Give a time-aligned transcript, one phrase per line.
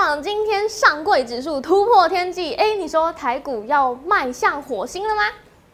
[0.00, 5.22] 长，今天上柜指数突破天际，哎，你说台股要迈向火星了吗？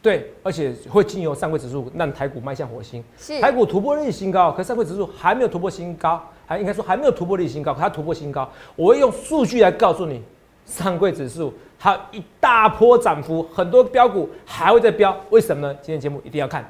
[0.01, 3.05] 对，而且会经由上柜指数让台股迈向火星。
[3.19, 8.51] 是台股突破历史新高，可上柜指数还没有突破新高，还应该说还没有突破历史新高，可它突破新高。
[8.77, 10.23] 我会用数据来告诉你，
[10.65, 15.75] 上柜指数还有一大波涨幅，很多标股还会再飙，为什么呢？
[15.83, 16.65] 今天节目一定要看。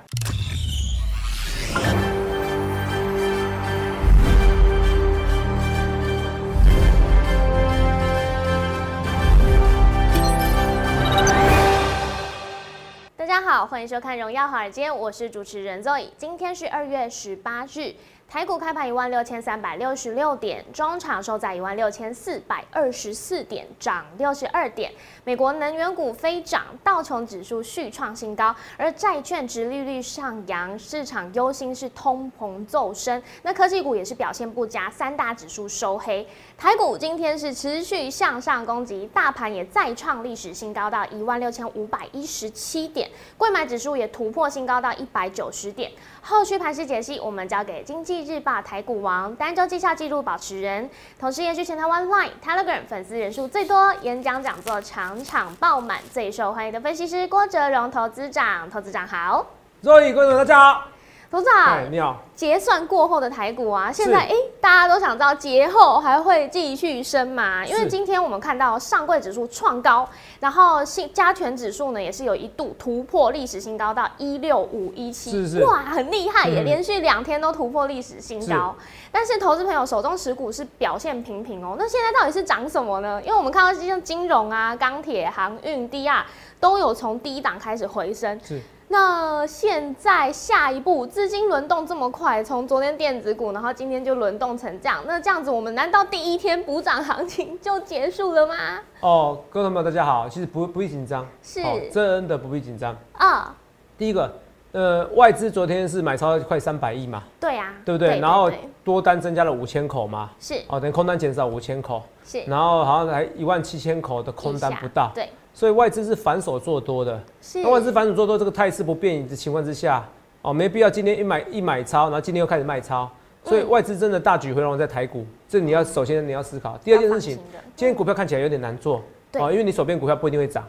[13.65, 16.09] 好，欢迎收看《荣耀华尔街》，我是主持人 Zoe。
[16.19, 17.95] 今天是二月十八日，
[18.29, 24.93] 台股开盘一万六千三百六十六点，中场收在一万六千四百二十四点，涨六十二点。
[25.25, 33.23] 美国能源股飞涨，道琼指数续创新高，而债券值利率上扬，市场忧心是通膨骤升。
[33.43, 36.27] 那科技股也是表现不佳，三大指数收黑。
[36.57, 45.91] 台股今天是持续向上攻击，大盘也再创历史新高到一万六千五百一十七点，贵买指数也突破新高到一百九十点。
[46.23, 58.71] 后续盘势解析，我们交给经济日报台股王、单周绩效记录保持人，同时也是全台湾 Line、Telegram 粉丝人数最多、演讲讲座场场爆满、最受欢迎的分析师郭哲荣投资长。
[58.71, 59.45] 投资长好，
[59.83, 60.89] 各位观众大家好，
[61.35, 61.79] 投资长。
[61.79, 62.23] 哎，你好。
[62.37, 67.65] 结算过后的台股啊，现在哎、诶大家都想知道节后还会继续升吗？
[67.67, 78.77] 因为今天我们看到上柜指数创高，然后新加权指数呢也是有一度突破历史新高到一六五一七，是是哇，很厉害耶，嗯连续两天都突破历史新高。
[79.11, 83.21] 但是投资朋友手中持股是表现平平哦，那现在到底是涨什么呢？
[83.25, 86.23] 因为我们看到像金融啊、钢铁、航运、DR
[86.61, 98.55] 都有从低档开始回升，是那现在下一步资金轮动这么快，从昨天电子股，然后今天就轮动成这样，那这样子我们难道第一天补涨行情就结束了吗？
[99.01, 101.61] 哦，各位朋友大家好，其实不不必紧张，是。
[101.63, 102.97] 哦真的不必紧张。
[103.15, 103.55] 啊，
[103.97, 104.31] 第一个，
[104.73, 108.21] 呃，外资昨天是买超快三百亿嘛，对啊，对不对？
[108.21, 108.51] 然后
[108.85, 110.63] 多单增加了五千口嘛，是。
[110.69, 112.43] 哦，等于空单减少五千口，是。
[112.43, 117.19] 然后好像还一万七千口的空单不到，对，所以外资是反手做多的。
[117.41, 120.05] 是那外资反手做多这个态势不变的情况之下，
[120.43, 123.09] 哦，没必要今天一买一买超，然后今天又开始卖超，
[123.45, 126.77] 所以嗯外资真的大举回笼在台股，这你要首先你要思考。
[126.85, 127.39] 第二件事情
[127.77, 129.01] 今天股票看起来有点难做，
[129.31, 130.63] 对哦，因为你手边股票不一定会涨。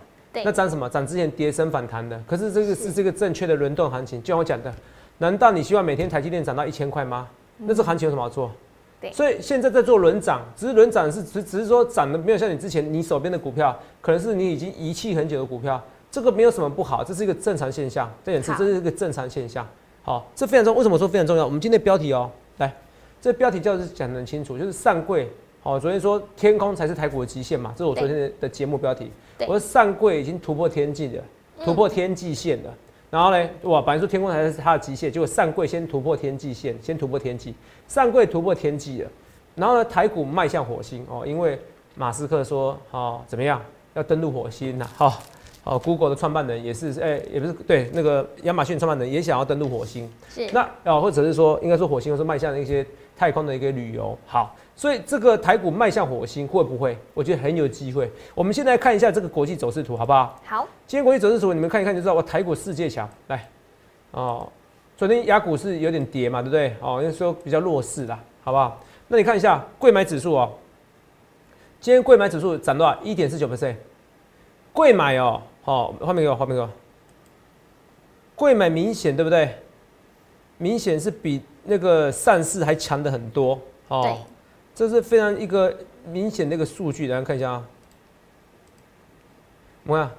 [0.44, 0.90] 那涨什么？
[0.90, 4.22] 涨之前跌升反弹的，可是这个是这个正确的轮动行情。
[4.22, 4.74] 就像我讲的，
[5.18, 7.28] 难道你希望每天台积电涨到一千块吗？
[7.58, 8.52] 那这行情有什么好做？
[9.10, 18.12] 对所以现在在做轮涨，只是轮涨是只只是说涨的没有像你之前你手边的股票，可能是你已经遗弃很久的股票，这个没有什么不好，这是一个正常现象。
[18.24, 19.68] 这也是这是一个正常现象。
[20.02, 20.78] 好，这非常重要。
[20.78, 21.46] 为什么说非常重要？
[21.46, 22.74] 我们今天的标题哦，来，
[23.22, 25.30] 这标题就是讲得很清楚，就是上柜。
[25.64, 29.12] 哦，昨天说天空才是台股的极限嘛，这是我昨天的的节目标题。
[29.40, 31.24] 我说上柜已经突破天际了，
[31.66, 32.74] 突破天际线了。
[33.10, 37.54] 然后呢，哇，本来说天空才是它的极限，结果上柜先突破天际线，先突破天际，
[37.88, 39.10] 上柜突破天际了。
[39.56, 41.58] 然后呢，台股迈向火星哦，因为
[41.96, 43.62] 马斯克说哦怎么样
[43.94, 45.22] 要登陆火星呐、好、
[45.64, 50.10] 哦，Google 的创办人也是，哎、也不是对那个亚马逊创办人也想要登陆火星。
[50.30, 54.18] 是那哦，或者是说，应该说火星，是迈向一些太空的一个旅游。
[54.26, 56.98] 好，所以这个台股迈向火星会不会？
[57.14, 58.12] 我觉得很有机会。
[58.34, 60.40] 我们现在看一下这个国际走势图，好不好？
[60.46, 63.10] 好，今天国际走势图你们看一看就知道，我台股世界强。
[63.28, 63.50] 来，
[64.12, 64.48] 哦，
[64.98, 66.76] 昨天雅股是有点跌嘛，对不对？
[66.82, 68.80] 哦，因为说比较弱势啦，好不好？
[69.08, 70.52] 那你看一下贵买指数哦，
[71.80, 72.98] 今天贵买指数涨多少？
[73.04, 73.76] 一点四九 percent。
[74.74, 76.70] 贵买哦，好、画面给我，画面给我。
[78.36, 79.56] 贵买明显对不对？
[80.58, 83.60] 明显是比那个上市还强的很多
[83.90, 84.02] 哦。
[84.04, 84.16] 对，
[84.74, 85.76] 这是非常一个
[86.12, 87.64] 明显的一个数据，大家看一下啊。
[89.86, 90.12] 我们看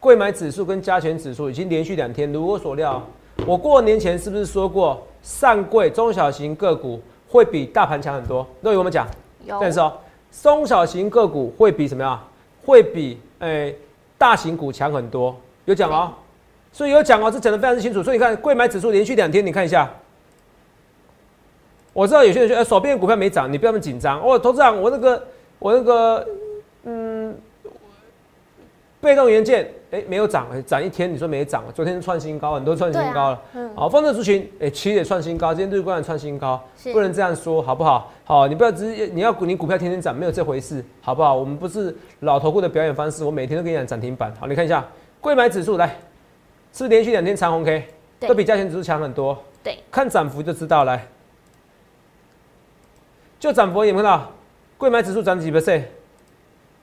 [0.00, 3.00] 贵买指数跟加权指数已经连续两天，如我所料，
[3.46, 8.46] 我过年前是不是说过上柜中小型个股会比大盘强很多？
[8.60, 9.06] 那有我们讲，
[9.44, 9.92] 有但是哦，
[10.42, 12.20] 中小型个股会比什么呀？
[12.64, 13.76] 会比诶、
[14.16, 16.12] 大型股强很多，有讲哦。
[16.72, 18.02] 所以有讲哦，这讲的非常之清楚。
[18.02, 19.88] 所以你看，贵买指数连续两天，你看一下。
[21.92, 24.20] 我知道有些人说，哎、手边的股票没涨，你不要那么紧张。
[24.20, 25.22] 哦，投资长，我那个
[25.58, 26.26] 我那个
[26.84, 27.34] 嗯，
[29.00, 33.42] 被动元件哎、没有涨，哎涨一天你说没涨，昨天创新高，很多创新高了。
[33.52, 38.10] 嗯，好，方正族群，哎、其实也创新高，今天日冠也创新高，是不能这样说，好不好？
[38.24, 41.34] 好，你不要直接你要股你股票天天涨，没有这回事，好不好？
[41.34, 44.32] 我们不是老头顾的表演方式，我每天都跟你讲涨停板。
[44.40, 44.82] 好，你看一下
[45.20, 45.88] 贵买指数，来，
[46.72, 47.86] 是不是连续两天长红 K，
[48.18, 49.36] 对都比价钱指数强很多。
[49.62, 51.06] 对，看涨幅就知道，来，
[53.42, 54.30] 就涨幅有没有看到？
[54.78, 55.82] 贵买指数涨几 percent？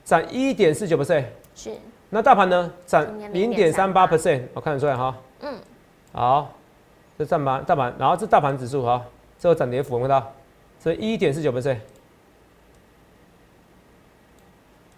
[0.04, 1.24] 涨一点四九 percent，
[1.54, 1.70] 是
[2.10, 3.02] 那大盘呢涨
[3.32, 5.16] 零点三八0.38 percent，我看得出来哈。
[5.40, 5.54] 嗯，
[6.12, 6.52] 好，
[7.16, 9.02] 这大盘大盘，然后这大盘指数哈，
[9.38, 10.32] 这个涨跌幅，有没有看到？
[10.78, 11.78] 这一点四九 percent，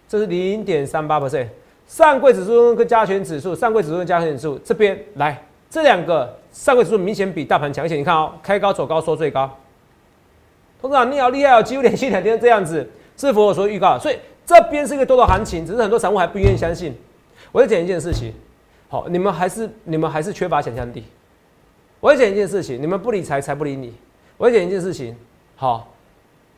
[0.09, 1.47] 这是零点三八 percent。
[1.87, 7.95] 上柜指数跟加权指数，上柜指数跟加权指数这边来，这两个上柜指数明显比大盘强一些。
[7.95, 9.49] 你看哦，开高走高收最高。
[10.83, 12.85] 董事长，你好厉害哦，几乎连续两天这样子，
[13.15, 13.97] 是否我所预告？
[13.97, 16.93] 所以这边是一个多头行情，只是很多散户还不愿意相信。
[17.53, 18.33] 我要讲一件事情，
[18.89, 21.05] 好，你们还是你们还是缺乏想象力。
[22.01, 23.93] 我要讲一件事情，你们不理财，财不理你。
[24.35, 25.15] 我要讲一件事情，
[25.55, 25.87] 好，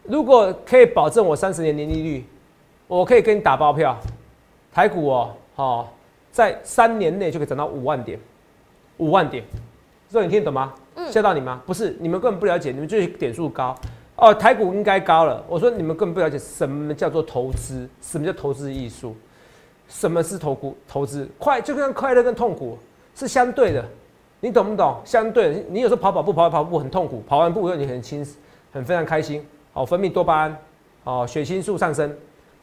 [0.02, 2.26] 如果可以保证我三十年年利率，
[2.88, 3.96] 我可以跟你打包票，
[4.74, 5.94] 台股哦，好，
[6.32, 8.20] 在三年内就可以涨到五万点，
[8.98, 9.44] 五万点，
[10.10, 10.74] 这你听得懂吗？
[10.96, 11.62] 嗯吓到你吗？
[11.68, 13.76] 不是，你们根本不了解，你们就是点数高
[14.18, 15.44] 哦，台股应该高了。
[15.48, 19.16] 我说你们根本不了解什么叫做投资，什么叫投资艺术，
[19.90, 21.28] 什么是投股投资？
[21.38, 22.78] 快就跟快乐跟痛苦
[23.14, 23.84] 是相对的，
[24.40, 25.02] 你懂不懂？
[25.04, 28.26] 相对，你有时候跑跑步跑跑步很痛苦，跑完步以后你很轻
[28.72, 30.58] 很非常开心，哦，分泌多巴胺，
[31.04, 32.16] 哦，血清素上升，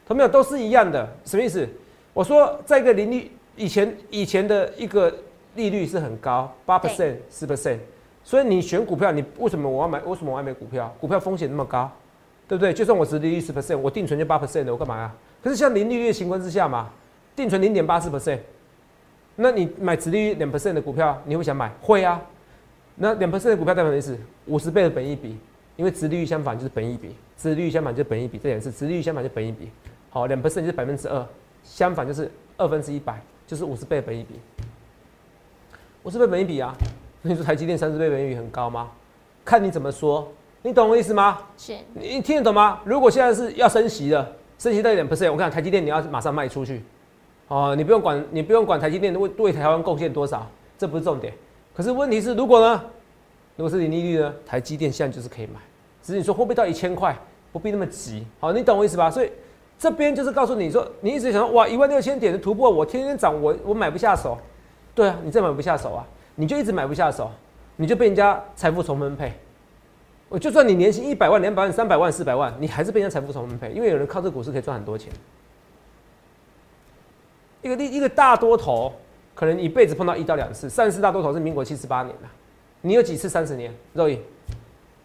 [0.06, 1.68] 同没有都是一样的，什么意思？
[2.14, 5.12] 我说在一个利率以前以前的一个
[5.54, 7.78] 利率是很高，八 percent 十 percent，
[8.24, 9.98] 所以你选股票，你为什么我要买？
[10.00, 10.94] 为什么我要买股票？
[11.00, 11.90] 股票风险那么高，
[12.46, 12.72] 对不对？
[12.72, 15.12] 就算我值利率十 percent，我定存就八 percent 的，我干嘛呀？
[15.42, 16.90] 可是像零利率的情况之下嘛，
[17.34, 18.38] 定存零点八四 percent，
[19.36, 21.70] 那你买值利率两 percent 的股票，你会想买？
[21.80, 22.22] 会啊。
[22.94, 24.16] 那两 percent 的股票代表什么意思？
[24.46, 25.36] 五十倍的本益比，
[25.76, 29.70] 因为直利率相反就是本益比，直利率相反就是本益比，这也是直利率相反就是本益比。
[30.10, 31.26] 好，两 percent 就是百分之二，
[31.64, 34.38] 相反就是二分之一百，就是五十倍的本益比。
[36.02, 36.74] 五十倍本益比啊，
[37.24, 38.90] 你说台积电三十倍本益比很高吗？
[39.44, 40.26] 看你怎么说，
[40.62, 41.38] 你懂我意思吗？
[41.56, 42.80] 是你听得懂吗？
[42.84, 46.82] 如果现在是要升息的，升息到一点 percent，我看台积电你要马上卖出去，
[47.46, 50.44] 哦，你不用管，你不用管台积电为为台湾贡献多少，
[50.76, 51.32] 这不是重点。
[51.74, 52.82] 可是问题是，如果呢，
[53.56, 55.60] 如果是零利率呢，台积电现在就是可以买，
[56.02, 57.16] 只是你说会不会到一千块，
[57.52, 58.26] 不必那么急。
[58.40, 59.08] 好，你懂我意思吧？
[59.08, 59.30] 所以
[59.78, 64.36] 这边就是告诉你说，你一直想说哇一万六千点的突破，我天天涨，我我买不下手。
[64.94, 67.30] 对啊，你真买不下手啊，你就一直买不下手，
[67.76, 69.32] 你就被人家财富重分配。
[70.28, 75.12] 我就算你年薪一百万、两百万、三百万、四百万，你还是被人家财富重分配，因为有人靠这个股市可以赚很多钱。
[77.60, 78.92] 一个一个大多头，
[79.34, 82.28] 可能一辈子碰到一到两次，三十大多头是民国七十八年的，
[82.80, 83.72] 你有几次三十年？
[83.92, 84.18] 肉毅，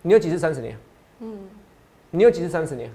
[0.02, 0.78] 你有几次三十年？
[1.20, 1.38] 嗯，
[2.10, 2.90] 你有几次三十年？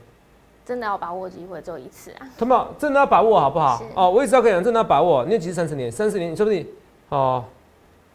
[0.65, 2.27] 真的要把握机会，只有一次啊。
[2.39, 3.83] 他们真的要把握好不好？
[3.95, 5.25] 哦，我一直要跟你讲，真的要把握。
[5.27, 5.93] 你有几次三十年？
[5.93, 6.67] 三十年，你说不定
[7.11, 7.45] 哦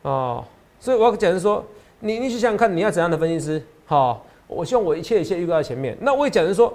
[0.07, 0.45] 哦，
[0.79, 1.61] 所以我要讲的说，
[1.99, 3.61] 你你去想想看，你要怎样的分析师？
[3.85, 5.97] 好、我希望我一切一切预告在前面。
[5.99, 6.73] 那我也讲的说，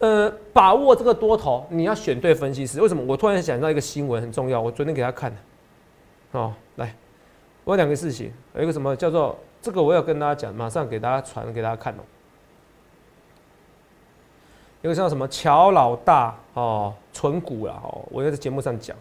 [0.00, 2.82] 呃，把握这个多头，你要选对分析师。
[2.82, 3.02] 为什么？
[3.06, 6.38] 我突然想到一个新闻很重要，我昨天给他看的。
[6.38, 6.94] 哦，来，
[7.64, 12.04] 我有两个事情，有一个什么叫做这个，我要跟大家讲，马上给大家传给大家看哦。
[14.82, 18.94] 有个叫什么乔老大哦，存股啦哦，我在节目上讲，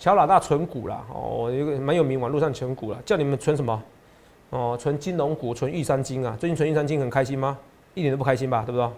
[0.00, 3.82] 乔老大存股啦哦，一个蛮有名，网络上存股啦，叫你们存什么？
[4.48, 6.34] 哦，存金融股，存玉山金啊。
[6.40, 7.58] 最近存玉山金很开心吗？
[7.92, 8.88] 一点都不开心吧，对不对？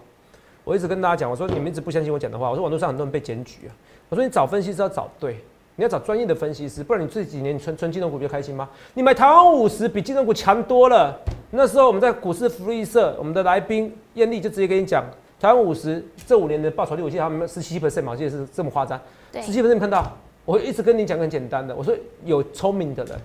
[0.63, 3.71] 我一直跟大家讲，我说你们一直不相信我讲的话，我说网络上很多人被检举啊。
[4.07, 5.35] 我说你找分析师要找对，
[5.75, 8.69] 你要找专业的分析师，不然你这几年你存存金融股比较开心吗？
[8.93, 11.19] 你买台湾五十比金融股强多了。
[11.51, 15.03] 那时候我们在股市福利社，我们的来宾艳丽就直接跟你讲，
[15.37, 18.97] 台湾五十这五年的报酬率，我记得他们十七 percent 嘛，我记得是这么夸张。
[19.33, 20.09] 十七 percent 看到，
[20.45, 21.95] 我一直跟你讲很简单的，我说
[22.25, 23.17] 有聪明的人，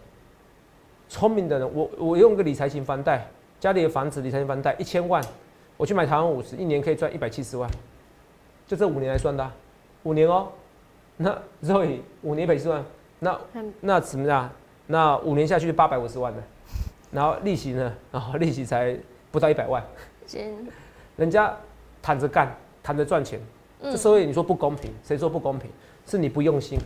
[1.09, 3.27] 聪明的人，我我用个理财型房贷，
[3.59, 5.23] 家里的房子理财型房贷一千万，
[5.77, 7.69] 我去买台湾五十，一年可以赚一百七十万，
[8.67, 9.53] 就这五年来算的啊、
[10.05, 10.49] 五年哦、
[11.17, 12.85] 那 Zoe 五年一百七十万，
[13.19, 13.41] 那
[13.81, 14.49] 那怎么样？
[14.87, 16.43] 那五年下去八百五十万的，
[17.11, 17.93] 然后利息呢？
[18.13, 18.97] 然后利息才
[19.33, 19.85] 不到一百万，
[20.25, 20.55] 真
[21.17, 21.55] 人家
[22.01, 23.41] 躺着干，躺着赚钱。
[23.83, 25.71] 这嗯社会你说不公平，谁说不公平？
[26.07, 26.79] 是你不用心。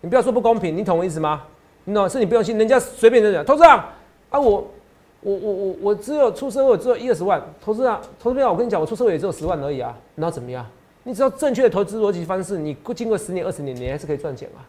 [0.00, 1.42] 你不要说不公平，你懂我意思吗？
[1.84, 2.08] 你懂？
[2.08, 3.92] 是你不用心，人家随便就讲，投资啊
[4.30, 4.70] 啊，我
[5.22, 10.66] 我我我我只有出社会只有一二十万，投资啊，投资长，我跟你讲，我出社会也只有十万而已啊，然后怎么样？
[11.02, 14.60] 你只要正确的投资逻辑方式，你经过十年二十年，你还是可以赚钱啊，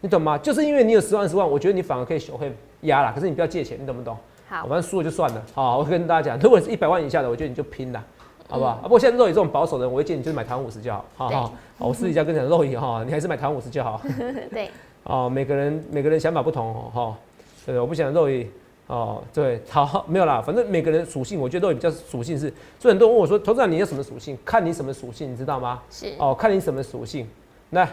[0.00, 0.36] 你懂吗？
[0.38, 4.16] 就是因为你有十万二十万，我觉得你反而可以学会压啦，可是你不要借钱，你懂不懂？
[4.48, 5.42] 好反正输了就算了。
[5.54, 8.02] 好，我跟大家讲，如果是一百万以下的，我觉得你就拼了。
[8.48, 8.70] 好不好？
[8.70, 11.04] 啊，不过现在肉野这种保守的人，我会建议你就是买台湾五十就好。
[11.16, 14.00] 好好，我私底下跟你讲，肉野哈，你还是买台湾五十就好。
[14.50, 14.70] 对，
[15.04, 17.16] 哦，每个人每个人想法不同哦，哈，
[17.66, 18.46] 对，我不想肉野
[18.86, 24.36] 哦，对，好，没有啦，反正每个人属性，我觉得肉野比较属性是，所以很多人问我说，投资长你有什么属性？
[24.44, 25.82] 看你什么属性，你知道吗？
[25.90, 27.28] 是哦，看你什么属性。
[27.70, 27.84] 来，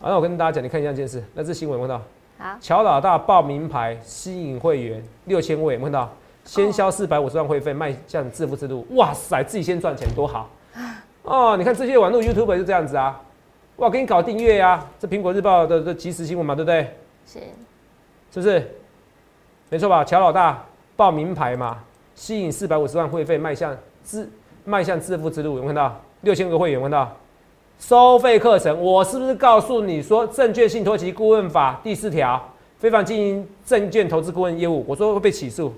[0.00, 2.04] 好，那我跟大家讲，你看一下这件事，那这新闻有没有看
[2.38, 2.50] 到？
[2.52, 6.10] 好，乔老大报名牌吸引会员六千位，有没有看到？
[6.50, 8.84] 先销四百五十万会费，迈向致富之路。
[8.96, 10.50] 哇塞，自己先赚钱多好
[11.22, 11.56] 哦！
[11.56, 13.22] 你看这些网络 YouTube 就这样子啊，
[13.76, 16.92] 哇，给你搞订阅呀，这苹果日报的的即时新闻嘛，对不对？
[17.24, 17.38] 是，
[18.32, 18.68] 是不是？
[19.68, 20.02] 没错吧？
[20.02, 20.66] 乔老大
[20.96, 21.78] 报名牌嘛，
[22.16, 24.28] 吸引四百五十万会费，迈向致
[24.64, 26.00] 迈向致富之路，有没有看到？
[26.22, 27.16] 六千个会员，有没有看到？
[27.78, 32.42] 收费课程，我是不是告诉你说证券信托及顾问法第四条，
[32.76, 35.72] 非法经营证券投资顾问业务，我说会被起诉。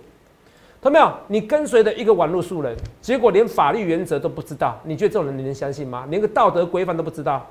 [0.82, 1.16] 看到没有？
[1.28, 6.06] 你跟随的一个网络素人，结果连法律原则都不知道，你觉得这种人你能相信吗？
[6.10, 7.48] 连个道德规范都不知道，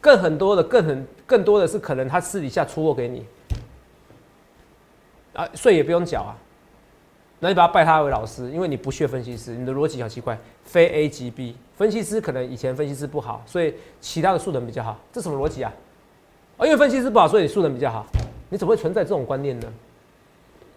[0.00, 3.26] 更很多的，更很更多的是可能他私底下出货给你，
[5.34, 6.32] 啊，税也不用缴啊，
[7.38, 15.70] 那你把他拜他为老师，因为你不屑分析师，你的逻辑好奇怪，非 A 即 B，分析师可能以前分析师不好，所以其他的素人比较好，这什么逻辑啊？
[16.56, 18.06] 哦，因为分析师不好，所以你素人比较好，
[18.48, 19.70] 你怎么会存在这种观念呢？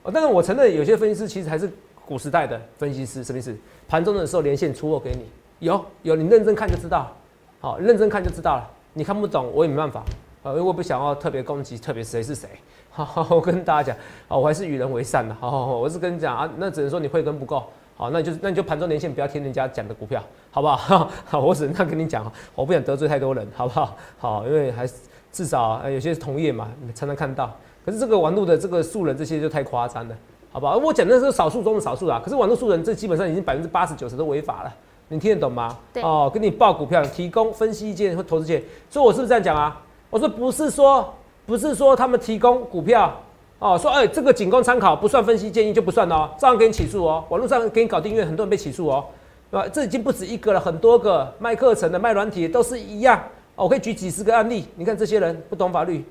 [0.04, 1.70] 哦，但是我承认有些分析师其实还是
[2.06, 3.56] 古时代的分析师，什么意思？
[3.88, 5.26] 盘中的时候连线出货给你，
[5.60, 7.12] 有有，你认真看就知道，
[7.60, 8.70] 好，认真看就知道了。
[8.94, 10.04] 你看不懂我也没办法，
[10.44, 12.50] 呃，因为我不想要特别攻击，特别谁是谁。
[12.92, 15.34] 好， 我跟大家讲，啊，我还是与人为善的。
[15.36, 17.64] 好，我是跟你讲啊，那只能说你慧根不够。
[17.96, 21.10] 好，那就那你就盘中连线，不要听人家讲的股票，好不好？
[21.26, 23.96] 好，我只能这样跟你讲，我不想得罪太多人，好不好？
[24.20, 24.96] 好，因为还是
[25.32, 27.56] 至少有些同业嘛，才能看到。
[27.86, 30.16] 可是这个网络的这个素人这些就太夸张了，
[30.52, 30.78] 好不好？
[30.78, 32.22] 我讲的是少数中的少数啊。
[32.24, 34.74] 可是网络素人这基本上已经百分之八十九十都违法了，
[35.10, 35.78] 你听得懂吗？
[35.94, 36.02] 对。
[36.02, 39.82] 哦，给你报股票，提供分析意见或投资建议，所以我是不是这样讲啊？
[40.10, 41.14] 我说不是说
[41.46, 43.14] 不是说他们提供股票
[43.60, 47.24] 哦，说哎这个仅供参考，不算分析建议就不算哦，照样给你起诉哦。
[47.30, 49.06] 网络上给你搞订阅，很多人被起诉哦，
[49.52, 49.68] 对吧？
[49.74, 53.20] 这已经不止一个了，很多个卖课程的、卖软体都是一样。
[53.56, 56.04] 哦，我可以举几十个案例，你看这些人不懂法律。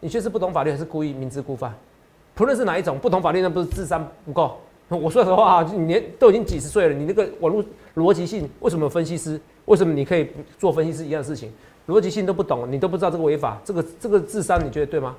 [0.00, 1.74] 你确实不懂法律，还是故意明知故犯？
[2.34, 4.58] 不论是哪一种，不懂法律那不是智商不够？
[4.88, 7.64] 我说实话啊，你年都已经几十岁了，你那个网络
[7.96, 9.40] 逻辑性，为什么分析师？
[9.64, 11.52] 为什么你可以做分析师一样的事情？
[11.88, 15.16] 逻辑性都不懂，你都不知道这个违法，这个这个智商你觉得对吗？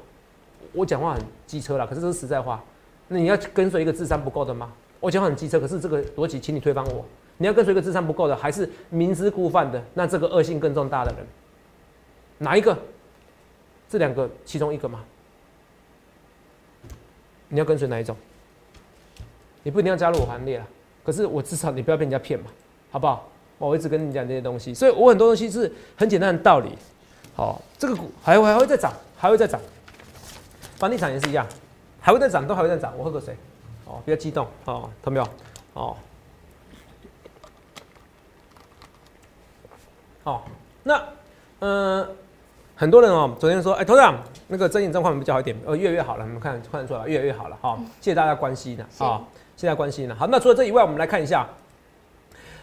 [0.74, 2.63] 我讲话很机车了，可是这是实在话。
[3.07, 4.72] 那你要跟随一个智商不够的吗？
[5.00, 7.03] 我讲话很机车，可是这个逻辑，请你推翻我。
[7.38, 9.84] 你要跟随一个智商不够的，还是明知故犯的？
[9.93, 11.25] 那这个恶性更重大的人，
[12.38, 12.77] 哪一个？
[13.89, 15.03] 这两个其中一个吗？
[17.50, 18.15] 你要跟随哪一种？
[19.63, 20.67] 你不一定要加入我行列了，
[21.06, 22.48] 可是我至少你不要被人家骗嘛，
[22.91, 23.29] 好不好？
[23.58, 26.72] 我一直跟你讲这些东西，所以我很多东西是很简单的道理。
[27.36, 29.60] 好，这个股还会还会再涨，还会再涨。
[30.75, 31.48] 房地产也是一样，
[32.01, 32.94] 还会再涨，都还会再涨。
[32.98, 33.36] 我喝个水。
[33.86, 35.29] 哦，比较激动哦，看到没有？
[35.74, 35.98] 哦，
[40.24, 40.46] 好，
[40.84, 41.03] 那
[41.60, 42.15] 嗯。
[42.79, 44.15] 很多人哦，昨天说，哎，头长，
[44.48, 49.19] 那个真眼状况比较好一点，呃，越来越好了，你们看看得出来，越来越好了，哈，谢谢大家关心的，啊，
[49.55, 50.13] 谢谢大家关心的。
[50.13, 51.48] 好，那除了这以外，我们来看一下，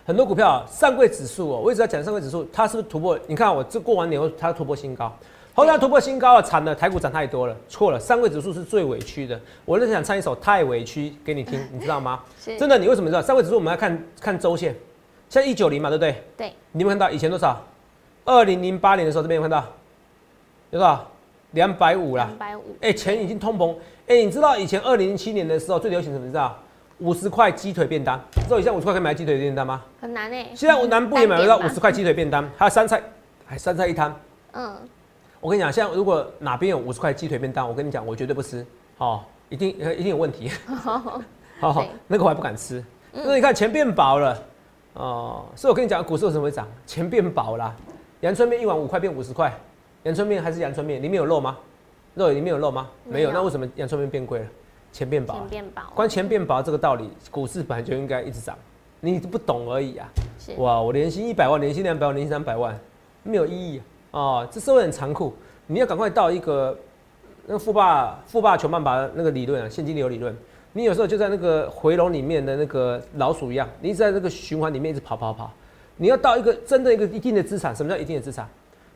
[0.06, 3.18] 很多股票上柜指数哦，我一直在讲上柜指数，它是不是突破？
[3.26, 5.12] 你看我这过完年后，它突破新高，
[5.52, 9.40] 后来突破新高了，惨了，台股涨太多了，错了，上柜指数是最委屈的。
[9.64, 12.21] 我是想唱一首《太委屈》给你听， 你知道吗？
[12.56, 13.21] 真的，你为什么知道？
[13.21, 14.76] 上柜指数我们要看看周线，
[15.28, 16.23] 像一九零嘛，对不对？
[16.37, 16.52] 对。
[16.71, 17.61] 你有看到以前多少？
[18.25, 19.64] 二零零八年的时候，这边有看到。
[20.78, 21.07] 多少？
[21.52, 22.25] 两百五啦。
[22.25, 22.62] 两百五。
[22.81, 23.75] 哎，钱已经通膨。
[24.07, 26.26] 哎，你知道以前二零零七年的时候最流行什么？
[26.26, 26.59] 知道？
[26.99, 28.21] 五十块鸡腿便当。
[28.33, 29.83] 知道以前五十块可以买鸡腿便当吗？
[30.00, 30.47] 很难哎。
[30.54, 33.02] 现在我南部也买得到五十块鸡腿便当，还有三菜，
[33.47, 34.14] 还三菜一汤。
[34.52, 34.76] 嗯。
[35.40, 38.66] 我跟你讲，现在如果哪边有五十块鸡腿便当，我跟你讲，我绝对不吃。
[38.99, 40.50] 哦，一定一定有问题。
[41.61, 42.85] 好好，那个我还不敢吃。
[43.12, 44.43] 那你看钱变薄了。
[44.95, 46.66] 哦，所以我跟你讲，股市为什么会涨？
[46.87, 47.75] 钱变薄了。
[48.21, 49.52] 阳春面一碗五块变五十块。
[50.05, 51.57] 阳春面还是阳春面，里面有肉吗？
[52.15, 52.89] 肉里面有肉吗？
[53.05, 53.33] 没有。
[53.33, 54.47] 那为什么阳春面变贵了？
[54.93, 55.35] 钱变薄。
[55.35, 55.83] 钱变薄。
[55.95, 58.57] 关钱变薄这个道理，股市本来就应该一直涨，
[59.01, 60.07] 你不懂而已啊。
[60.59, 62.79] 哇，我年薪一百万，年薪两百万，年薪三百万，
[63.23, 63.81] 没有意义
[64.11, 64.21] 啊！
[64.21, 65.35] 哦这社会很残酷，
[65.67, 66.79] 你要赶快到一个
[67.47, 70.37] 那个富爸富爸穷爸爸那个理论啊，现金流理论。
[70.75, 75.51] 你有时候就在那个回笼里面的那个老鼠一样，你一直在那个循环里面一直跑跑跑。
[75.97, 78.47] 你要到一个真的一个一定的资产，什么叫一定的资产？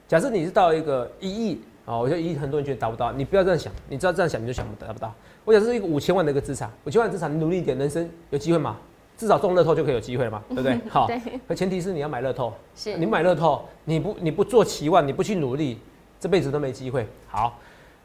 [0.08, 5.12] 假设你是到一个一亿啊，我觉得一亿很多人觉得达不到，你不要这样想，你知道这样想你就想不达不到。
[5.44, 8.78] 我假设是一个五千万的一个资产，五千万资产，你努力一点，人生有机会嘛？
[9.18, 10.80] 至少中乐透就可以有机会嘛，对不对？
[10.88, 11.06] 好，
[11.46, 15.78] 可前提是你要买乐透，是你买乐透，你不你不做期望，你不去努力，
[16.18, 17.06] 这辈子都没机会。
[17.26, 17.58] 好，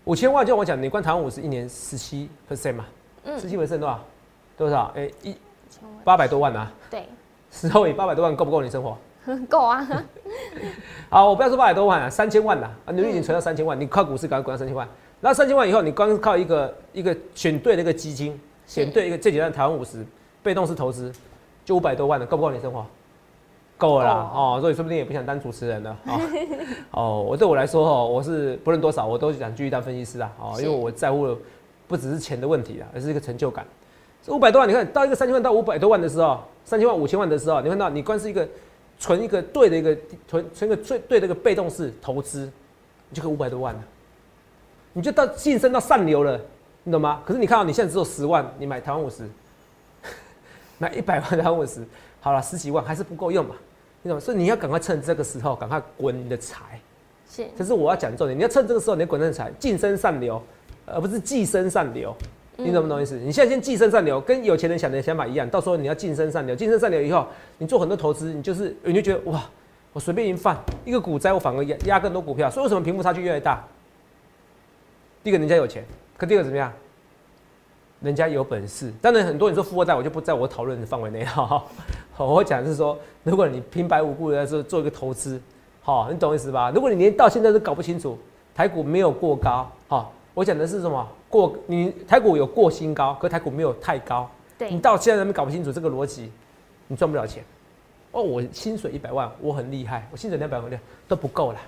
[0.03, 2.85] 五千万就我讲，你关台湾五十一年十七 percent 嘛，
[3.39, 3.99] 十七 percent 多少？
[4.57, 4.91] 多少？
[4.95, 5.35] 哎，一
[6.03, 6.69] 八百多万啊。
[6.89, 7.05] 对，
[7.51, 8.97] 时候以八百多万够不够你生活？
[9.49, 9.87] 够啊。
[11.09, 14.87] 好，我不要说八百多万啊，三千万啦，啊，你已经存到三千万，你靠股市赶快滚到三千万，
[15.21, 20.05] 然后三千万以后，你光靠一个一个选对的一个基金，选对一个最简单的台湾五十，
[20.41, 21.11] 被动式投资，
[21.63, 22.85] 就五百多万了，够不够你生活？
[23.77, 26.19] 够了啦，哦，所以说不定也不想当主持人了，哦，
[26.91, 31.35] 哦，我对我来说哦，我是不论多少，我都想继续当分析师啊，哦，因为我在乎的
[31.87, 33.65] 不只是钱的问题啊，而是一个成就感。
[34.21, 38.47] 这五百多万，你看到一个三千万到五百多万的时候，三千万五千万的时候，你看到你光是一个
[38.99, 39.97] 存一个对的一个
[40.27, 42.49] 存存一个最对的一个被动式投资，
[43.09, 43.83] 你就可以五百多万了，
[44.93, 46.39] 你就到晋升到上流了，
[46.83, 47.21] 你懂吗？
[47.25, 49.27] 可是你看到你现在只有十万，你买台湾五十，
[50.77, 51.85] 买一百万台湾五十，
[52.21, 53.55] 好了十几万还是不够用嘛，
[54.01, 54.19] 你懂吗？
[54.19, 56.79] 所以你要赶快趁这个时候赶快滚你的财，
[57.29, 60.41] 是，这是我要讲的重点，你要趁这个时候你要滚你的财，晋升上流，
[60.85, 62.15] 而不是寄生上流。
[62.57, 63.17] 你懂不懂意思？
[63.17, 65.49] 你现在先寄生上流，跟有钱人想的想法一样。
[65.49, 69.43] 到时候你要晋升上流，晋升上流以后，你做很多投资，你就是你就觉得哇，
[69.91, 70.55] 我随便一放
[70.85, 72.49] 一个股灾，我反而压压更多股票。
[72.49, 73.65] 所以为什么贫富差距越来越大？
[75.23, 75.83] 第一个人家有钱，
[76.17, 76.71] 可第二个怎么样？
[78.01, 78.91] 人家有本事。
[79.01, 81.63] 当然很多人说富二代，我就不在我讨论的范围内哈。
[82.11, 85.41] 好，我讲的是说，如果你平白无故的做做一个投资，
[85.81, 86.69] 好，你懂意思吧？
[86.69, 88.17] 如果你连到现在都搞不清楚，
[88.53, 91.07] 台股没有过高，好，我讲的是什么？
[91.29, 94.29] 过你台股有过新高，可台股没有太高。
[94.57, 96.31] 对，你到现在都搞不清楚这个逻辑，
[96.87, 97.43] 你赚不了钱。
[98.11, 101.59] 哦，我薪水一百万，我很厉害，我薪水两百万都不够了，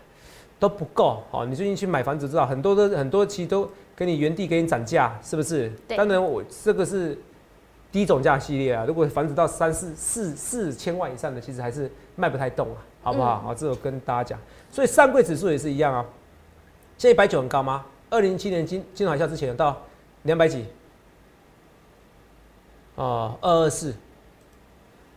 [0.60, 1.24] 都不够。
[1.32, 5.72] 好，你最近去买房子知道，很多的很多其实都给你原地给你涨价，是不是？
[5.88, 7.18] 当然我这个是
[7.92, 8.86] 低总价系列啊。
[8.88, 13.40] 如果房子到三四四四千万以上的，其实还是卖不太动啊，好不好？
[13.42, 14.40] 好，这我跟大家讲。
[14.72, 16.06] 所以上柜指数也是一样啊。
[16.98, 17.86] 现在一百九很高吗？
[18.16, 19.82] 二零零七年金金融海啸之前到
[20.24, 20.66] 两百几，
[22.96, 23.94] 哦，二二四。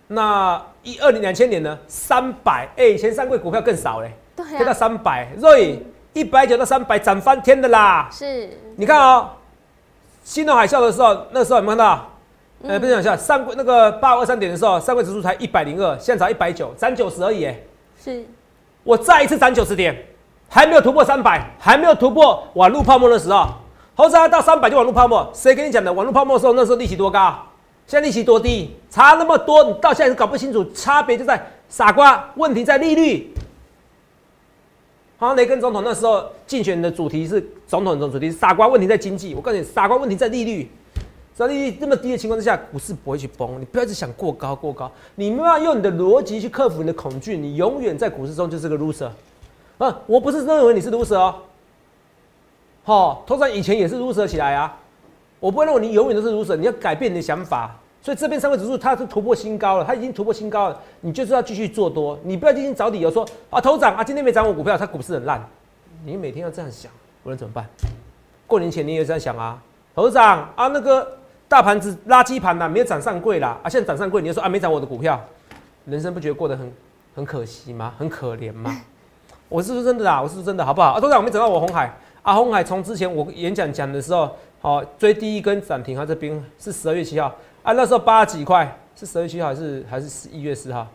[0.09, 1.79] 那一二零两千年呢？
[1.87, 5.29] 三百，哎，以前三柜股票更少嘞，对，到三百。
[5.39, 5.81] 瑞
[6.13, 8.09] 一百九到三百涨翻天的啦。
[8.11, 9.31] 是，你看哦，
[10.25, 12.11] 金融海啸的时候，那时候有没有看到？
[12.63, 17.45] 呃，不是讲一下，上柜那个八二三点的时候，上柜指数才一百零二，现在才一百九，涨九十而已。
[17.45, 17.61] 哎，
[18.03, 18.25] 是，
[18.83, 19.95] 我再一次涨九十点。
[20.49, 23.47] 还没有突破三百，还没有突破网络泡沫的时候，
[23.95, 25.31] 后来到三百就网络泡沫。
[25.35, 25.93] 谁跟你讲的？
[25.93, 27.39] 网络泡沫的时候，那时候利息多高？
[27.87, 28.75] 现在利息多低？
[28.91, 32.29] 差那么多，你到现在是搞不清楚差别就在傻瓜。
[32.37, 33.33] 问题在利率。
[35.19, 39.35] 好雷根总统那时候竞选的主题是总统的主题，傻瓜问题在经济。
[39.35, 40.71] 我告诉你，傻瓜问题在利率。
[41.35, 43.61] 在利率这么低的情况之下，股市不会去崩。
[43.61, 49.09] 你不要一直想过高过高，你没有用你的逻辑去克服你的恐惧，你永远在股市中就是个 loser。
[49.79, 51.35] 啊，我不是认为你是如此哦。
[52.85, 54.77] 好，通常以前也是如此起来啊。
[55.41, 57.75] 我不会认为你永远都是如此，你要改变你的想法。
[58.01, 65.45] 所以这边三位指数它是突破新高了，它已经突破新高了，你就是要继续做多，你不要进行找理由说啊，头涨啊，今天没涨我股票，它股市很烂。
[66.05, 66.91] 你每天要这样想，
[67.23, 67.69] 不能怎么办？
[68.47, 69.63] 过年前你也这样想啊，
[69.95, 71.07] 头涨啊，那个
[71.49, 75.21] 大盘子垃圾盘呐，没有涨上柜啦，啊，现在涨上柜，你就说啊，没涨我的股票，
[75.85, 76.73] 人生不觉得过得很
[77.17, 77.95] 很可惜吗？
[77.99, 78.81] 很可怜吗？
[79.49, 80.93] 我是说真的啦，我是说真的，好不好？
[80.93, 81.91] 啊，都在我没找到我红海
[82.23, 84.31] 啊，红海从之前我演讲讲的时候，
[84.61, 90.87] 好追第一根涨停，它这边是十二月七号啊，那时候八几块，是十二月七号还是还是十一月四号？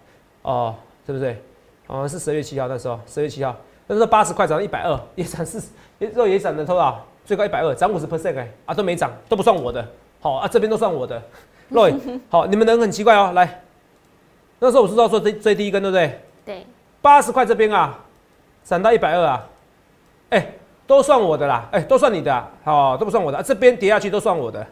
[0.44, 1.42] 哦，对不对？
[1.88, 3.56] 哦，是十二月七号那时候，十二月七号
[3.88, 5.62] 那时候八十块涨到一百二，也涨四，
[5.98, 7.04] 也之后也涨了多少？
[7.26, 9.84] 最高一百二，涨五十 percent 哎，啊都没涨，都不算我的，
[10.20, 11.20] 好啊，这边都算我的。
[11.72, 13.64] Roy，好，你们人很奇怪哦，来，
[14.60, 16.22] 那时候我知道说追追第一根，对不对？
[16.46, 16.68] 对，
[17.02, 17.98] 八十块这边啊。
[18.64, 19.48] 涨到一百二啊，
[20.30, 20.48] 哎，
[20.88, 24.66] 都算我的啦，哎，都算你的，好，都不算我的，这边跌下去都算我的，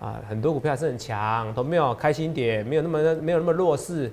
[0.00, 4.10] 啊，很多股票还是很强，都没有开心点，没有那么没有那么弱势，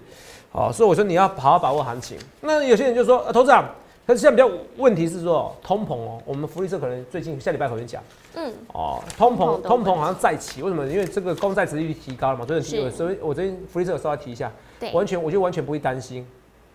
[0.51, 2.17] 哦，所以我说你要好好把握行情。
[2.41, 3.65] 那有些人就说，投资长，
[4.05, 8.01] 可是现在比较问题是说通膨哦，我们福利社可能最近下礼拜可能讲，
[8.35, 10.87] 嗯，哦，通膨通膨好像再起，为什么？
[10.87, 16.27] 因为这个公债值率提高了嘛，所以所以我最近福利社稍微提一下，对，完全我就完全不会担心，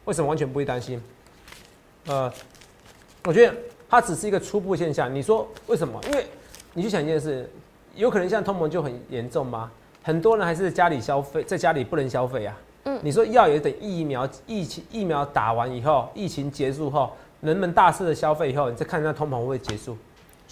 [0.05, 1.03] 为什么完全不会担心？
[2.09, 2.33] 呃，
[3.25, 3.55] 我觉得
[3.89, 5.13] 它只是一个初步现象。
[5.13, 6.01] 你说为什么？
[6.07, 6.25] 因为
[6.73, 7.51] 你去想一件事，
[7.95, 9.71] 有可能像通膨就很严重吗？
[10.03, 12.57] 很多人还是家里消费，在家里不能消费啊。
[12.85, 12.99] 嗯。
[13.03, 19.97] 你说要有等疫苗疫情疫苗打完以后，疫情结束后，人们大肆的消费以后，你再看那通膨会不会结束？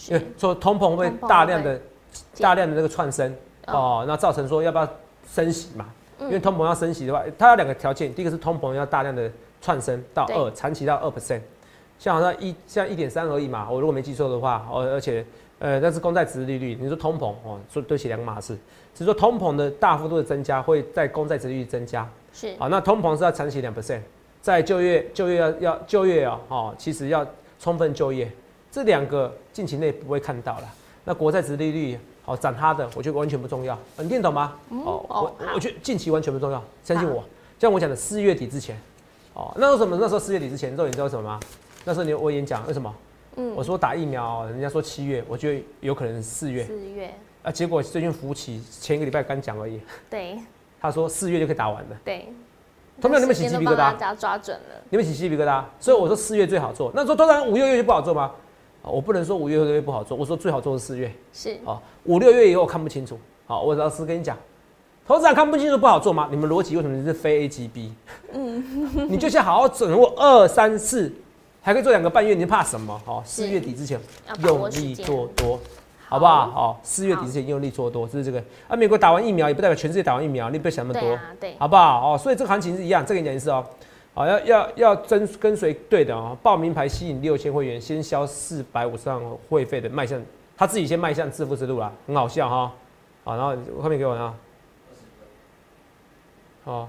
[0.08, 1.80] 因为说通膨会大量的
[2.40, 3.32] 大量的那个窜升
[3.68, 4.88] 哦，那造成说要不要
[5.32, 5.86] 升息嘛？
[6.22, 9.30] 因为通膨要升息的话，它有两个条件，第一个是通膨要大量的。
[9.64, 11.40] 窜升到二，长期到二 percent，
[11.98, 15.24] 像好像一像一点三而已嘛，我如果没记错的话，哦，而且
[15.58, 18.54] 呃，那是公债值利率，你说通膨哦，说对起两个码事，
[18.94, 24.00] 只是说通膨的大幅度的增加会在公债值利率增加，是，好，那通膨是要长期两 percent，
[24.42, 27.26] 在就业就业要要就业啊，哦，其实要
[27.58, 28.30] 充分就业，
[28.70, 30.64] 这两个近期内不会看到了。
[31.06, 34.52] 那国债值利率好涨它的，我觉得完全不重要，你听懂吗？
[34.68, 37.24] 哦，我我觉得近期完全不重要，相信我。
[37.58, 38.78] 像我讲的四月底之前，
[39.34, 41.40] 哦，那为什么那时候四月底之前，你知道你知道什么吗？
[41.84, 42.94] 那时候你我演讲为什么？
[43.36, 46.64] 嗯，我说打疫苗，人家说七月，我觉得有可能四月。
[46.64, 47.12] 四月。
[47.42, 49.80] 啊，结果最近福奇前一个礼拜刚讲而已。
[50.08, 50.38] 对。
[50.80, 51.96] 他说四月就可以打完了。
[52.04, 52.28] 对。
[53.00, 54.16] 同样你们起鸡皮疙瘩？
[54.16, 54.80] 抓准了。
[54.88, 55.64] 你们起鸡皮疙瘩？
[55.80, 56.92] 所以我说四月最好做。
[56.94, 58.30] 那说当然五六月就不好做吗？
[58.82, 61.12] 我不能说五月六月不好做，我说最好做是四月。
[61.32, 61.58] 是。
[61.64, 63.18] 哦，五六月以后看不清楚。
[63.46, 64.38] 好，我老实跟你讲，
[65.06, 66.28] 投资人看不清楚不好做吗？
[66.30, 67.92] 你们逻辑为什么是非 A 即 B？
[68.32, 69.08] 嗯。
[69.08, 71.12] 你就先好好掌握二三四。
[71.66, 73.00] 还可以做两个半月，你怕什么？
[73.06, 73.98] 哦，四月底之前
[74.42, 75.58] 用力做多，
[76.10, 76.50] 好不好？
[76.50, 78.38] 好，四月底之前用力做多，就是这个。
[78.68, 82.12] 啊，美国打完疫苗也不代表全世界打完疫苗，你不要想那么多，对，好不好？
[82.12, 83.64] 哦，所以这个行情是一样，这个讲一次哦，
[84.12, 90.22] 好，要要要跟跟随对的哦，报名牌吸引六千会员，先交四百五十万会费的迈向
[90.58, 92.70] 他自己先迈向致富之路啦，很好笑哈。
[93.24, 94.34] 好，然后后面给我啊，
[96.64, 96.88] 好，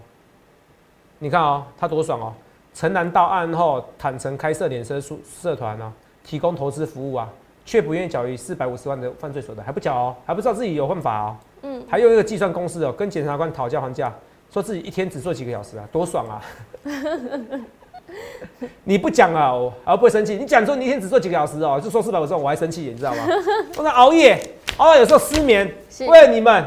[1.20, 2.34] 你看哦，他多爽哦。
[2.74, 7.28] 城南到案后，坦诚开设脸社社社团呢，提供投资服务啊，
[7.66, 11.36] 却不愿意缴于四百五十万的犯罪所得，还不缴哦，还不知道自己有犯法哦。
[11.64, 14.14] 嗯，还用一个计算公式哦，跟检察官讨价还价，
[14.50, 16.42] 说自己一天只做几个小时啊，多爽啊！
[18.86, 20.36] 你不讲啊，我而不会生气。
[20.36, 23.26] 你讲说你一天只做几个小时哦，就说四百五十万，我还生气，你知道吗？
[23.78, 24.40] 我在熬夜，
[24.78, 25.70] 熬夜有时候失眠，
[26.08, 26.66] 为了你们，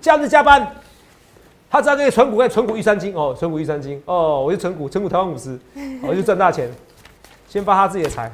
[0.00, 0.74] 假日加班。
[1.70, 5.56] 他只要可以存股，可以存股一三金哦，存股一三金哦，我就存股，存股台湾五十，
[6.02, 6.68] 我就赚大钱，
[7.48, 8.30] 先发他自己的财。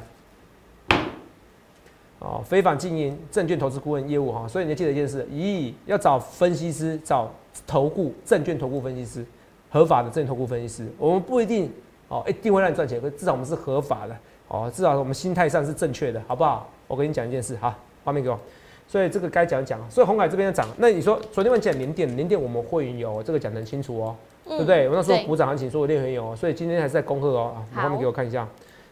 [2.19, 7.31] 哦，非法经营证券投资顾问业务哈，所以你要记得一件事：咦，要找分析师，找
[7.67, 9.23] 投顾证券投顾分析师，
[9.69, 10.91] 合法的证券投顾分析师。
[10.97, 11.71] 我们不一定
[12.07, 16.67] 哦，一定会让你赚钱，可至少我们是合法的哦，至少我们心态上是正确的，好不好？
[16.87, 18.39] 我跟你讲一件事哈，画面给我。
[18.87, 24.87] 所以这个该讲讲，所以红海这边涨，那你说昨天晚讲零点零点我们会员有这个讲得很清楚哦，对不对？
[24.87, 28.47] 我那时候补涨行情说我练会员有，所以今天还是在恭贺哦，你后面给我看一下，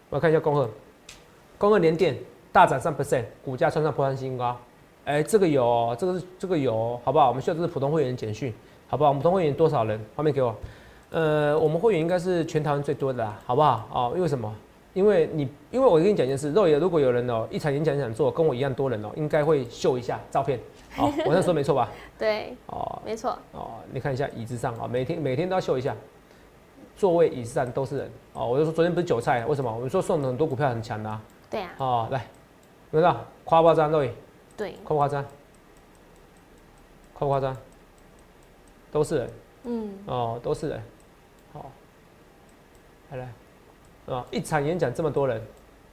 [0.10, 0.70] 我看一下恭贺，
[1.58, 2.16] 恭贺连电
[2.52, 4.58] 大涨三 percent，股价穿上破新高，
[5.06, 7.30] 哎，这个有，这个是这个有，好不好？
[7.30, 8.54] 我们需要这是普通会员简讯，
[8.88, 9.14] 好不好？
[9.14, 9.98] 普通会员多少人？
[10.14, 10.54] 画面给我，
[11.12, 13.88] 呃，我们会员应该是全台湾最多的啦，好不好？
[13.94, 14.54] 哦，因为什么？
[14.96, 20.58] 因为你，因为我跟你讲一件事，肉爷如果有人哦，一场演讲想做，跟我一样多人哦，应该会秀一下照片。
[20.96, 21.92] 好， 我那说没错吧？
[22.18, 23.38] 对，哦，没错。
[23.52, 25.94] 哦，你看一下椅子上啊，每天每天都要秀一下，
[26.96, 28.12] 座位椅子上都是人。
[28.32, 29.70] 哦，我就说昨天不是韭菜，为什么？
[29.70, 31.20] 我们说送的很多股票很强的。
[31.50, 31.72] 对啊。
[31.78, 32.26] 哦，来，
[32.92, 33.92] 有没有夸不夸张？
[33.92, 34.14] 肉爷。
[34.56, 34.72] 对。
[34.86, 35.22] 夸不夸张？
[37.14, 37.58] 夸不夸张？
[38.94, 39.30] 都是人。
[39.66, 39.94] 嗯。
[40.06, 40.82] 哦，都是人。
[41.52, 41.70] 好，
[43.12, 43.30] 来来。
[44.08, 45.42] 啊，一场演讲这么多人，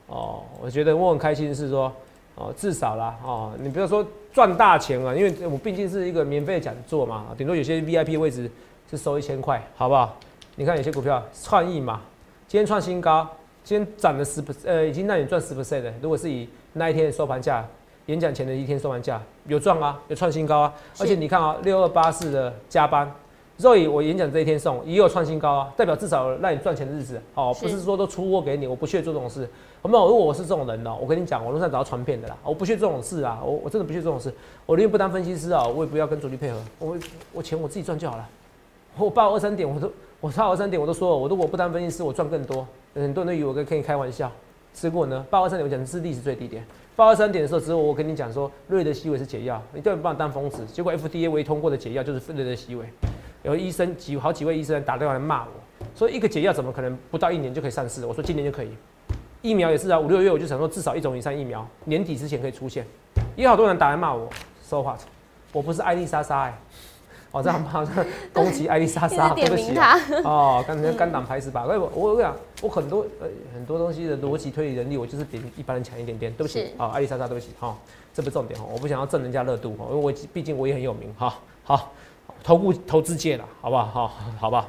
[0.07, 1.91] 哦，我觉得我很开心，是说，
[2.35, 8.49] 哦，至少啦，哦，你不要说赚大钱啊，因为我毕竟是一个免费的讲座嘛，顶多有些 VIP 位置
[8.89, 10.15] 是收一千块，好不好？
[10.55, 12.01] 你看有些股票创意嘛，
[12.47, 13.27] 今天创新高，
[13.63, 17.65] 今天涨了十，呃，已经让你赚十 percent 的，如果是以那一天的收盘价，
[18.05, 23.11] 演讲前的一天收盘价有赚啊，有创新高啊，而且你看啊，六二八四的加班。
[23.57, 29.47] 肉以我演讲这一天送也有创新高啊，代表至少让你赚钱的日子哦，不是说都出货给你，我不屑做这种事。
[29.83, 34.33] 没有，如果我是这种人呢，我跟你讲，网络上找到传片的啦，我不屑这种事啊，我我真的不屑这种事，
[34.65, 36.97] 我宁愿不当分析师啊，我也不要跟主力配合，我
[37.31, 38.27] 我钱我自己赚就好了。
[38.97, 42.65] 我报二三点，我都我报二三点，我都说了，我如果不当分析师，我赚更多。
[42.95, 44.31] 很多人都以为我跟你开玩笑，
[44.73, 46.65] 结果呢，报二三点我讲的是历史最低点。
[46.95, 50.65] 报二三点的时候，只有我跟你讲说瑞德西韦是解药，你根本不能当疯子。
[50.71, 52.85] 结果 FDA 未通过的解药就是瑞德西韦。
[53.43, 55.49] 有医生几好几位医生打电话来骂我，
[55.95, 58.05] 说一个解药怎么可能不到一年就可以上市？
[58.05, 58.69] 我说今年就可以，
[59.41, 62.85] 疫苗也是啊，五六月我就想说至少一种以上疫苗年底之前可以出现。
[63.35, 64.29] 也有好多人打来骂我
[64.61, 64.99] ，so what？
[65.51, 66.57] 我不是艾丽莎莎哎，
[67.31, 69.77] 哦这样 好像攻击艾丽莎莎，对不起
[70.23, 71.65] 哦，刚才肝胆排石吧？
[71.67, 77.75] 我我跟你讲，我很多呃很多东西的逻辑推理能力，我就是比一般人强一点点，对不起啊，艾丽莎莎，对不起哈，
[78.13, 81.91] 这不重点哈，我不想要挣人家热度哈，因为我毕竟我也很有名哈，好。
[82.43, 83.85] 投顾投资界了，好不好？
[83.85, 84.67] 好，好吧。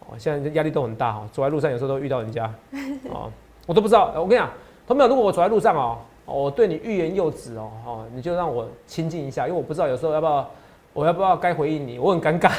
[0.00, 2.50] 哦，现在压力都很大哈，走在路上有时候都遇到人家，
[3.12, 3.30] 哦，
[3.66, 4.12] 我都不知道。
[4.14, 4.48] 我跟你讲，
[4.86, 5.08] 同没有？
[5.08, 10.50] 如果我走在路上哦，我对你欲言又止哦，哦，你就让我亲近一下，因为我不知道有时候要不要，
[10.94, 12.50] 我要不要该回应你，我很尴尬。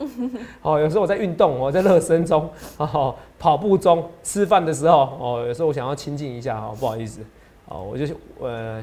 [0.60, 7.22] 哦，有时候我在运动，我在热身中，哦，跑步中，吃饭的时候，哦，有时候我想要亲近一下，哦，不好意思，
[7.68, 8.04] 哦，我就
[8.40, 8.82] 呃。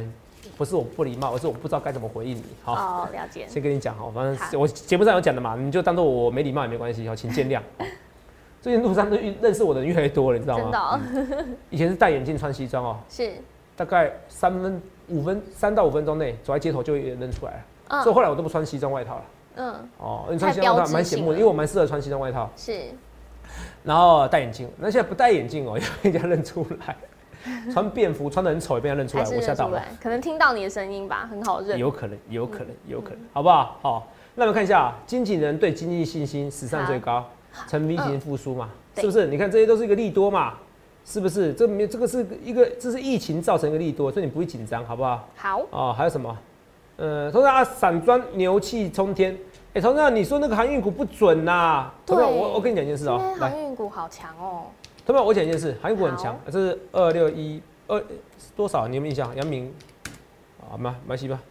[0.57, 2.43] 不是我不礼貌，而是我不知道该怎么回应你。
[2.63, 3.45] 好，哦，了解。
[3.47, 7.61] 先跟你讲哈，反正我节目上有讲的嘛，你就当做我没礼貌也没关系，好，请见谅。
[8.61, 13.33] 最近路上都遇认识我的人越来越多了，你知道真的以前是戴眼镜穿西装哦，是，
[13.75, 17.51] 大概三分五分三到五分钟内走在街头就会有人认出来
[17.89, 19.23] 了，所以嗯后来我都不穿西装外套了。
[19.55, 22.85] 嗯，哦，你穿西装外套蛮显目的，因为我蛮适合穿西装外套，是，
[23.83, 24.69] 然后戴眼镜。
[24.77, 26.95] 那现在不戴眼镜哦，也被人家认出来。
[27.71, 29.81] 穿便服穿的很丑，也被他认出来，我吓到了。
[30.01, 31.77] 可能听到你的声音吧，很好认。
[31.77, 33.77] 有可能，有可能，有可能，好不好？
[33.81, 37.25] 好，那我们看一下啊经纪人对经济信心史上最高，
[37.67, 39.27] 成 V 型复苏嘛，对是不是？
[39.27, 40.53] 你看这些都是一个利多嘛，
[41.05, 41.53] 是不是？
[41.53, 45.27] 这没这个是一个，这是疫情造成一个利多，所以你不会紧张，好不好？
[45.35, 46.37] 好，哦，还有什么？
[46.97, 49.35] 呃，同样啊，散装牛气冲天。
[49.73, 54.65] 哎、同样你说那个航运股不准呐、对我我跟你讲一件事哦、航运股好强哦。
[55.05, 58.01] 同样我讲一件事，航运股很强好，这是二六一二
[58.55, 58.87] 多少？
[58.87, 59.35] 你有没有印象？
[59.35, 59.73] 杨明
[60.61, 61.41] 啊，没没关系吧，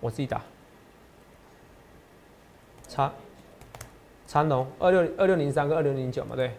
[0.00, 0.40] 我自己打。
[2.88, 3.12] 长
[4.26, 6.56] 长龙二六二六零三跟二六零九嘛，对，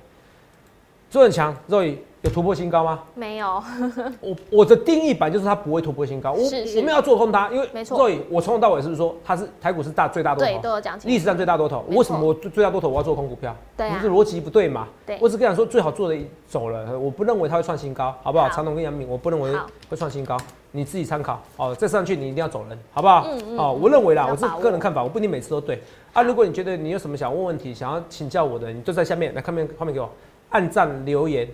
[1.10, 2.99] 做很强，肉宇有突破新高吗？
[3.15, 3.63] 没有，
[4.19, 10.99] 我我的定义版就是它不会突破新高，我是是我们要做空它，因为没错所以我从头到尾是不是说它是台股是大最大多对，头，都有讲。
[11.05, 13.55] 历史上最大多头，为什么我最最大多头我要做空股票？
[13.77, 14.88] 对啊你这逻辑不对嘛？
[15.05, 18.49] 对我只跟你讲说最好做的走了，我不认为它会创新高，好不好？
[18.49, 20.36] 好长隆跟杨明，我不认为好会创新高，
[20.71, 21.73] 你自己参考哦。
[21.73, 23.27] 再上去你一定要走人，好不好？
[23.29, 26.21] 嗯嗯哦，嗯我认为啦，我是个人看法，我不一定每次都对啊。
[26.21, 30.10] 如果你觉得你有什么想问问题，想要请教我的，你就在下面来看面画面给我
[30.49, 31.47] 按赞留言，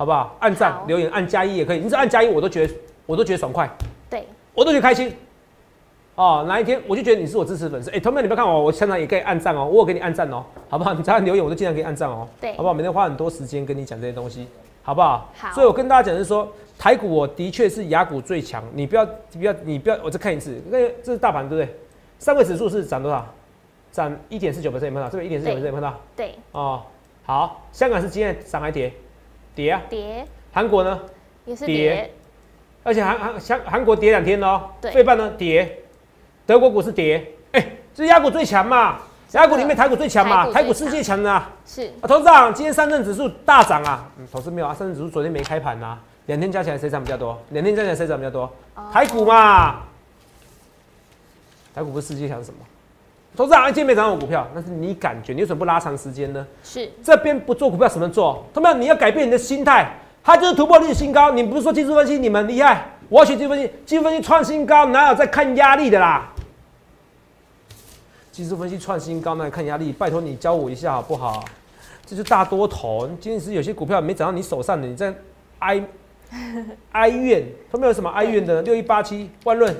[0.00, 0.34] 好不好？
[0.40, 2.72] 按赞留言按加一也可以，你只要按加一我都觉得
[3.04, 3.68] 我都觉得爽快。
[4.08, 5.14] 对，我都觉得开心。
[6.14, 10.94] 哦，哪一天我就觉得你是我支持粉丝，哎、同学们你不要看我，我现场也可以按赞哦，我有给你按赞哦，好不好？
[10.94, 12.72] 你只要留言，我都尽量给你按赞哦，对好不好？
[12.72, 14.48] 每天花很多时间跟你讲这些东西，
[14.82, 15.28] 好不好？
[15.36, 21.76] 好所以我跟大家讲是说，台股我的确是雅股最强，你不要，不要，你不要，我再看一次，那这是大盘对不对？
[22.18, 23.26] 上个指数是涨多少？
[23.92, 25.10] 涨一点四九 percent，有没有看到？
[25.10, 26.00] 这个一点四九 percent 有没有看到？
[26.16, 26.80] 对，哦，
[27.26, 28.90] 好，香港是今天涨还跌？
[29.54, 29.82] 跌啊！
[29.88, 30.26] 跌。
[30.52, 31.00] 韩国呢？
[31.44, 31.76] 也是跌。
[31.76, 32.14] 跌，
[32.82, 34.90] 而且韩韩香韩国跌两天了哦，对。
[34.92, 35.30] 费半呢？
[35.38, 35.78] 跌，
[36.46, 39.00] 德国股市跌，哎、这是亚股最强嘛，
[39.32, 41.50] 亚股里面台股最强嘛，台股世界强的啊。
[41.66, 41.86] 是。
[42.00, 47.38] 啊，董事长，今天上证指数大涨啊，嗯，投资没有啊，上证指数昨天没开盘呐、两天加起来谁涨比较多？
[47.50, 48.42] 两天加起来谁涨比较多？
[48.74, 48.90] 哦。
[48.92, 49.82] 台股嘛，
[51.74, 52.58] 台股不是世界强是什么？
[53.36, 56.46] 董事长，今天没涨到我股票，那是你感觉，你为什么不拉长时间呢？
[56.62, 58.44] 是，这边不做股票什么做？
[58.52, 59.90] 同样你要改变你的心态，
[60.22, 61.30] 它就是突破历史新高。
[61.30, 66.28] 你不是说技术分析你们厉害，我要学技术分析，技术分析创新高，哪有在看压力的啦？
[68.32, 69.92] 技术分析创新高，哪有看压力？
[69.92, 71.44] 拜托你教我一下好不好？
[72.04, 75.14] 这是大多头，今天是有些股票没涨到你手上的，你在
[75.60, 75.82] 哀
[76.92, 78.60] 哀怨，他们有什么哀怨的？
[78.62, 79.74] 六一八七万润，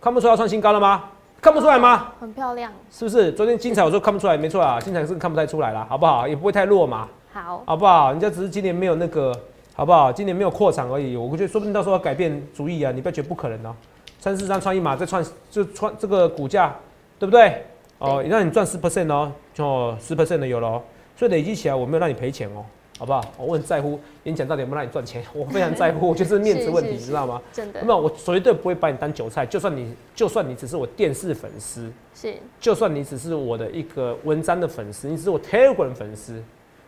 [0.00, 1.04] 看不出要创新高了吗？
[1.44, 2.10] 看不出来吗？
[2.18, 2.72] 很漂亮。
[2.90, 3.30] 是不是？
[3.32, 6.26] 昨天精彩我说看不出来，没错啊，精彩是看不太出来了，好不好？
[6.26, 8.12] 也不会太弱嘛，好，好不好？
[8.12, 9.30] 人家只是今年没有那个，
[9.74, 10.10] 好不好？
[10.10, 13.76] 今年没有扩产而已，我觉得说不定到时候要改变主意啊，你不要觉得不可能哦、
[14.20, 16.74] 三四三创一码再创就创这个股价，
[17.18, 17.62] 对不对？
[17.98, 20.82] 哦，让你赚十 percent 哦，就十 percent 的有了哦，
[21.14, 22.64] 所以累积起来我没有让你赔钱哦，
[22.98, 23.24] 好不好？
[23.38, 27.42] 我很在乎演讲到底有没有让你赚钱，我非常在乎，我觉得这是面子问题，你知道吗？
[27.52, 36.40] 真的那么我绝对不会把你当韭菜，就算你就算你只是我电视粉丝，是就算你只是我的一个文章的粉丝，你只是我 Telegram 粉丝，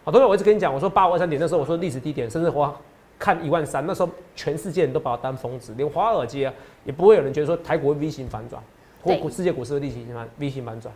[0.04, 2.72] 好，同学，我一直跟你讲，我说八五二三点，那时候我说历史低点，甚至我
[3.18, 8.62] 看一万三，那时候全世界人都把我当疯子，连华尔街啊也不会有人觉得说台股会 V 型反转，
[9.02, 10.94] 或股世界股市会 V 型反 V 型反转。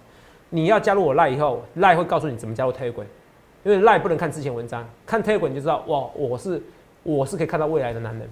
[0.51, 3.05] 你要加入我赖以后，赖会告诉你怎么加入 Telegram，
[3.63, 6.63] 因为赖不能看之前文章，看 Telegram 你就知道，哇，我是
[7.03, 8.29] 我是可以看到未来的男人。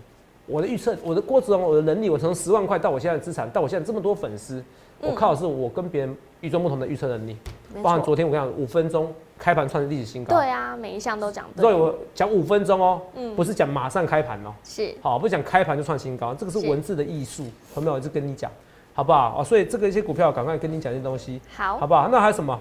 [0.46, 4.64] 我的预测，我的郭子龙，我的能力，我从十万块到我现在的资产，到我现在这么多粉丝，
[5.00, 7.36] 我嗯靠的是我跟别人与众不同的预测能力。
[7.82, 8.02] 包含。
[8.02, 10.34] 昨天我跟你讲，五分钟开盘创历史新高。
[10.34, 11.78] 对啊，每一项都讲所以对。
[11.78, 17.44] 我讲五分钟哦，嗯不是讲马上开盘哦，是好，不是讲开盘就创新高，这个是是文字的艺术，
[17.76, 17.92] 有没有？
[17.92, 18.50] 我就跟你讲，
[18.94, 19.40] 好不好？
[19.42, 22.08] 哦，所以这个一些股票，赶快跟你讲一些东西，好好，不好？
[22.08, 22.58] 那还有什么？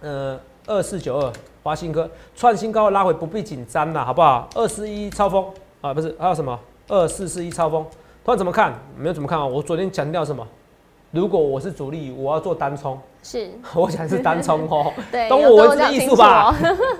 [0.00, 4.48] 呃，二四九二华新科创新高拉回不必紧张啦，好不好？
[4.54, 5.44] 二四一超风
[5.80, 6.58] 啊，不是还有什么？
[6.88, 7.84] 二四四一超风，
[8.24, 8.72] 突然怎么看？
[8.96, 9.46] 没有怎么看啊？
[9.46, 10.46] 我昨天强调什么？
[11.12, 14.92] 如果我是主力，我要做单冲，是， 我想是单冲哦。
[15.10, 16.54] 对，懂我文字的艺术吧哦？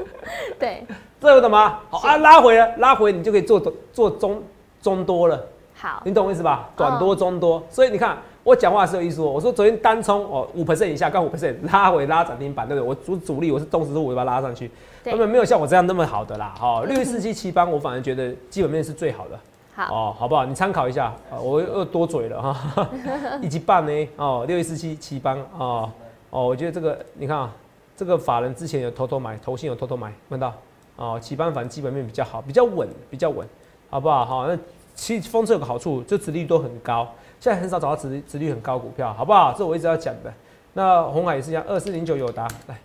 [0.59, 0.87] 对，
[1.21, 1.81] 这有懂吗？
[1.91, 3.61] 好啊，拉回了，拉回你就可以做
[3.93, 4.43] 做中
[4.81, 5.45] 中多了，
[5.87, 6.69] 好，你懂我意思吧？
[6.77, 9.27] 短嗯多中多，所以你看我讲话是有意思哦。
[9.27, 12.89] 我说昨天单冲哦五 percent 以下，刚五 percent 拉回拉涨停板，对不对？
[12.89, 14.69] 我主主力我是动词，我就把它拉上去，
[15.05, 16.53] 对根本没有像我这样那么好的啦。
[16.61, 19.39] 哦，六四七七班我反而觉得基本面是最好的。
[19.77, 20.45] 好，哦，好不好？
[20.45, 22.89] 你参考一下，啊，我又多嘴了哈，
[23.41, 25.89] 一级半呢，哦，六一四七七班哦，
[26.31, 27.53] 哦，我觉得这个你看啊，
[27.97, 30.53] 这个法人之前有偷偷买，投信有偷偷买，看到
[30.97, 33.47] 哦，七班反正基本面比较好，比较稳，比较稳，
[33.91, 34.25] 好不好？
[34.25, 34.59] 好，那
[34.97, 37.07] 其实风车有个好处，就殖利率都很高，
[37.39, 39.55] 现在很少找到殖殖率很高股票，好不好？
[39.57, 40.33] 这我一直要讲的。
[40.73, 42.77] 那红海也是一样，二四零九友达来，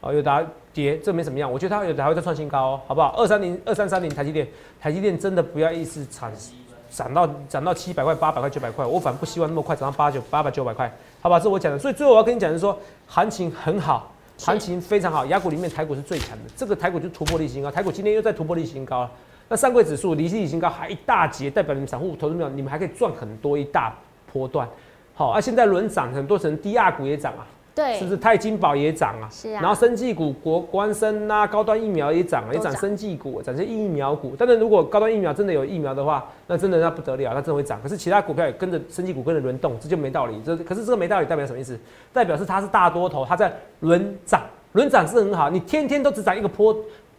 [0.00, 3.14] 哦，友达跌，这没什么样，我觉得它友达会再创新高哦，好不好？
[3.16, 4.48] 二三零二三三零台积电，
[4.80, 6.32] 台积电真的不要一时产
[6.90, 11.38] 涨到涨到七百块、八百块、九百块，我反而不希望那么快涨到八九八百九百块，好吧？
[11.38, 19.10] 这是我讲的，所以最后我要跟你讲的是说，行情很好，行情非常好，雅股里面台股是最强的，这个台股就突破历史新高，台股今天又在突破历史新高了。
[19.48, 23.94] 那上柜指数离历史新高还一大截，代表你们散户投资没有，你们还可以赚很多一大
[24.32, 24.68] 波段。
[25.14, 28.16] 好，啊，现在轮涨，很多成低压股也涨啊，对，是不是？
[28.16, 29.60] 钛金宝也涨啊，是啊。
[29.60, 34.34] 然后生技股国关生啊，高端疫苗也涨，也涨生技股，涨些疫苗股。
[34.36, 37.80] 但是如果高端疫苗真的有疫苗的话，那真的那不得了，那真的会涨。
[37.80, 40.40] 可是其他股票也跟着生技股跟着轮动，这就没道理。
[40.44, 41.78] 这可是这个没道理代表什么意思？
[42.12, 45.48] 代表是它是大多头，它在轮涨，轮涨是很好。
[45.48, 46.74] 你天天都只涨一个坡，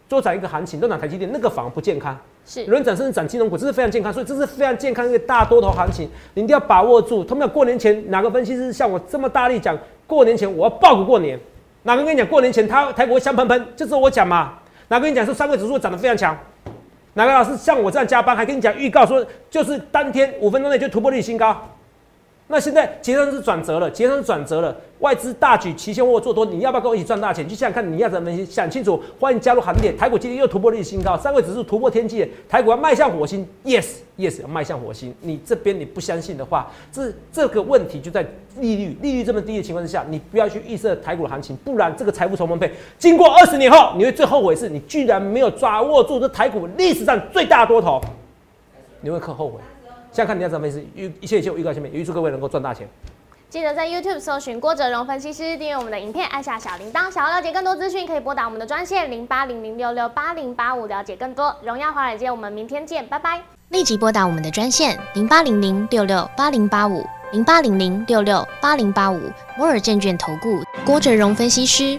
[0.08, 2.16] 多涨一个行情，都涨台积电，那个反而不健康。
[2.44, 7.24] 是轮涨甚至涨金融股，这是非常健康，所以这是非常健康一个大多头行情，你一定要把握住。
[7.24, 11.36] 他们要过年前哪个分析师像我这么大力讲，过年前我要爆股过年？
[11.82, 13.66] 哪个跟你讲过年前他台股会香喷喷？
[13.74, 14.54] 就是我讲嘛。
[14.88, 16.38] 哪个跟你讲说三个指数涨得非常强？
[17.14, 21.60] 哪个老师像我这样加班还跟你讲预告说，就是当天五分钟内就突破历史新高？
[22.48, 24.74] 那现在结算是转折了，结算是转折了。
[25.00, 27.46] 外资大举期现货做多，你要不要跟我一起赚大钱？
[27.46, 29.02] 就想想看你要怎么分析，想清楚。
[29.18, 29.92] 欢迎加入行列。
[29.92, 33.46] 台股今天又突破历史新高，三位指数突破天际，台股要迈向火星。
[33.64, 35.12] Yes Yes，要迈向火星。
[35.20, 38.24] 你这边你不相信的话，这这个问题就在
[38.60, 48.00] 利率，利率这么低的情况之下，你不要去预设台股的行情，不然这个财富重分配，经过二十年后，你会最后悔是，你居然没有抓握住这台股历史上最大多头，
[49.00, 49.58] 你会可后悔。
[50.16, 52.88] 现在看你要怎么分析，预一切一切我预告前面，预祝各位能够赚大钱。
[53.50, 57.12] 记得在 YouTube 搜寻郭哲荣分析师，订阅我们的影片，按下小铃铛。
[57.12, 61.54] 想要了解更多资讯，可以拨打我们的专线零八零零六六八零八五，了解更多。
[61.62, 63.42] 荣耀华尔街，我们明天见，拜拜。
[63.68, 69.20] 立即拨打我们的专线零八零零六六八零八五零八零零六六八零八五
[69.58, 71.98] 摩尔证券投顾郭哲荣分析师。